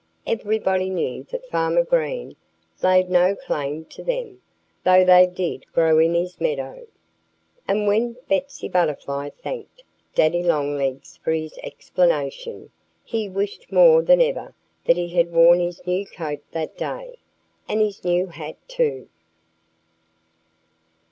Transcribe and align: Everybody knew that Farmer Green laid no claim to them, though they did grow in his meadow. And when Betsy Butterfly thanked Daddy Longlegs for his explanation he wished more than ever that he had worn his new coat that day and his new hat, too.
Everybody 0.25 0.89
knew 0.89 1.25
that 1.25 1.47
Farmer 1.47 1.83
Green 1.83 2.35
laid 2.81 3.07
no 3.07 3.35
claim 3.35 3.85
to 3.85 4.03
them, 4.03 4.41
though 4.83 5.05
they 5.05 5.27
did 5.27 5.71
grow 5.73 5.99
in 5.99 6.15
his 6.15 6.41
meadow. 6.41 6.87
And 7.67 7.85
when 7.87 8.17
Betsy 8.27 8.67
Butterfly 8.67 9.29
thanked 9.43 9.83
Daddy 10.15 10.41
Longlegs 10.41 11.17
for 11.17 11.33
his 11.33 11.55
explanation 11.61 12.71
he 13.03 13.29
wished 13.29 13.71
more 13.71 14.01
than 14.01 14.21
ever 14.21 14.55
that 14.85 14.97
he 14.97 15.09
had 15.09 15.31
worn 15.31 15.59
his 15.59 15.85
new 15.85 16.07
coat 16.07 16.39
that 16.51 16.75
day 16.77 17.19
and 17.69 17.79
his 17.79 18.03
new 18.03 18.25
hat, 18.25 18.57
too. 18.67 19.07